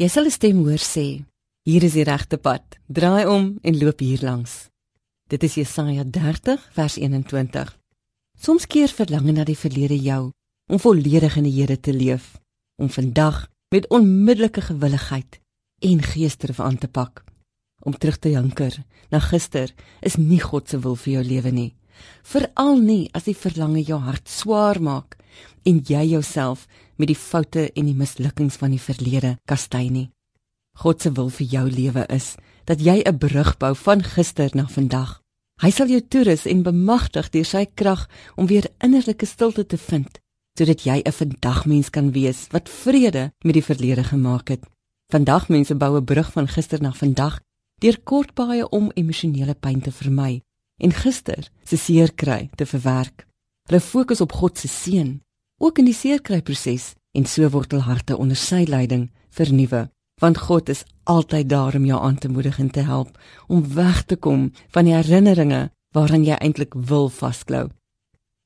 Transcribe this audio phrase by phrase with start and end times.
[0.00, 1.06] Jy sal 'n stem hoor sê:
[1.68, 2.64] Hier is die regte pad.
[2.88, 4.70] Draai om en loop hier langs.
[5.28, 7.68] Dit is Jesaja 30 vers 21.
[8.40, 10.32] Soms keer verlang na die verlede jou
[10.72, 12.40] om volledig in die Here te leef,
[12.80, 15.40] om vandag met onmiddellike gewilligheid
[15.78, 17.24] en geesdrif aan te pak.
[17.84, 19.68] Om terug te janker na gister
[20.00, 21.74] is nie God se wil vir jou lewe nie.
[22.22, 25.19] Veral nie as die verlange jou hart swaar maak
[25.62, 26.66] en jy jouself
[26.96, 30.10] met die foute en die mislukkings van die verlede kastei nie.
[30.72, 34.66] God se wil vir jou lewe is dat jy 'n brug bou van gister na
[34.66, 35.20] vandag.
[35.60, 40.20] Hy sal jou toerus en bemagtig deur sy krag om weer innerlike stilte te vind
[40.58, 44.66] sodat jy 'n vandagmens kan wees wat vrede met die verlede gemaak het.
[45.08, 47.40] Vandag mense bou 'n brug van gister na vandag
[47.78, 50.42] deur kort baie om emosionele pyn te vermy
[50.76, 53.29] en gister se seer kry te verwerk.
[53.70, 55.20] Hulle fokus op God se seën
[55.62, 59.86] ook in die seerkryproses en so word hul harte onder sy leiding vernuwe
[60.20, 63.14] want God is altyd daar om jou aan te moedig en te help
[63.46, 67.68] om weg te kom van die herinneringe waaraan jy eintlik wil vasklou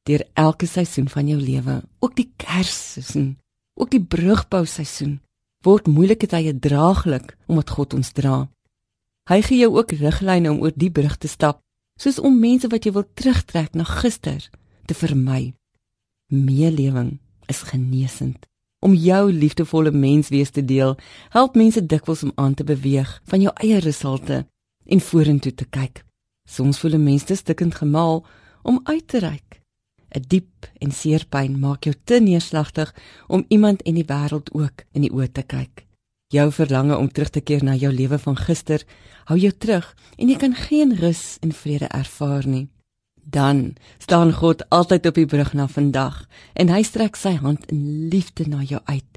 [0.04, 3.38] deur elke seisoen van jou lewe, ook die Kersseisoen,
[3.80, 5.22] ook die brugbou seisoen,
[5.64, 8.42] word moeilike tye draaglik omdat God ons dra.
[9.30, 11.62] Hy gee jou ook riglyne om oor die brug te stap,
[11.96, 14.44] soos om mense wat jy wil terugtrek na gister
[14.84, 15.54] te vermy.
[16.32, 18.46] Meelewing is genesend.
[18.84, 20.96] Om jou liefdevolle menswees te deel,
[21.28, 24.44] help mense dikwels om aan te beweeg van jou eie resultate
[24.84, 26.04] en vorentoe te kyk.
[26.48, 28.26] Soms voel 'n mens te stikkend gemaal
[28.62, 29.64] om uit te reik
[30.14, 32.94] 'n diep en seer pyn maak jou te neerslagtig
[33.26, 35.86] om iemand en die wêreld ook in die oë te kyk.
[36.28, 38.84] Jou verlange om terug te keer na jou lewe van gister
[39.24, 42.68] hou jou terug en jy kan geen rus en vrede ervaar nie.
[43.24, 48.08] Dan staan God altyd op die brug na vandag en hy strek sy hand in
[48.12, 49.10] liefde na jou uit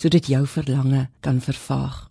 [0.00, 2.10] sodat jou verlange kan vervaag.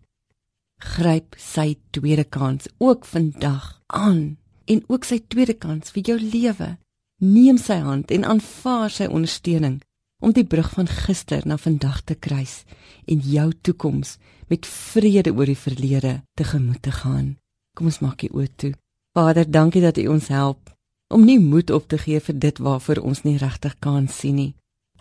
[0.80, 6.78] Gryp sy tweede kans ook vandag aan en ook sy tweede kans vir jou lewe
[7.24, 9.80] neem sy hand en aanvaar sy ondersteuning
[10.24, 12.63] om die brug van gister na vandag te kruis
[13.08, 14.18] en jou toekoms
[14.52, 17.36] met vrede oor die verlede tegemoet te gaan.
[17.75, 18.74] Kom ons maak die oë toe.
[19.18, 20.72] Vader, dankie dat U ons help
[21.13, 24.53] om nie moed op te gee vir dit waarvoor ons nie regtig kan sien nie.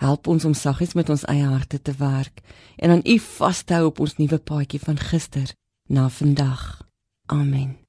[0.03, 2.43] Help ons om saggies met ons eie harte te werk
[2.77, 5.55] en aan U vas te hou op ons nuwe paadjie van gister
[5.89, 6.83] na vandag.
[7.27, 7.82] Amen.